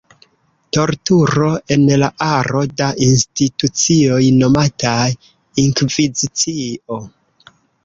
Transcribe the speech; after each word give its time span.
Torturo 0.77 1.49
en 1.75 1.83
la 2.03 2.09
aro 2.29 2.63
da 2.81 2.87
institucioj 3.09 4.23
nomataj 4.41 5.05
“Inkvizicio”. 5.67 7.01